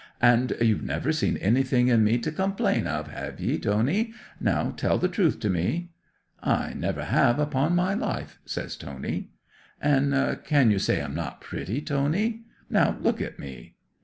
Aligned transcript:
'"And 0.19 0.53
you've 0.59 0.81
never 0.81 1.11
seen 1.11 1.37
anything 1.37 1.89
in 1.89 2.03
me 2.03 2.17
to 2.17 2.31
complain 2.31 2.87
of, 2.87 3.05
have 3.11 3.39
ye, 3.39 3.59
Tony? 3.59 4.15
Now 4.39 4.71
tell 4.71 4.97
the 4.97 5.07
truth 5.07 5.39
to 5.41 5.49
me?" 5.51 5.91
'"I 6.41 6.73
never 6.73 7.03
have, 7.05 7.37
upon 7.37 7.75
my 7.75 7.93
life," 7.93 8.39
says 8.43 8.75
Tony. 8.75 9.29
'"And—can 9.79 10.71
you 10.71 10.79
say 10.79 11.03
I'm 11.03 11.13
not 11.13 11.39
pretty, 11.39 11.81
Tony? 11.81 12.45
Now 12.67 12.97
look 12.99 13.21
at 13.21 13.37
me!" 13.37 13.75